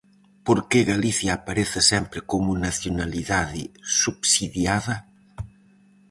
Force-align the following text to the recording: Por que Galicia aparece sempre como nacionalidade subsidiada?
Por 0.45 0.59
que 0.69 0.89
Galicia 0.91 1.31
aparece 1.35 1.79
sempre 1.91 2.19
como 2.31 2.51
nacionalidade 2.67 3.63
subsidiada? 4.01 4.95